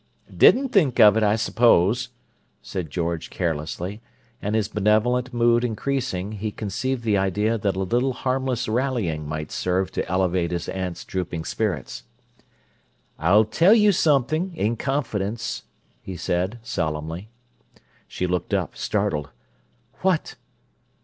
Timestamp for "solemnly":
16.63-17.29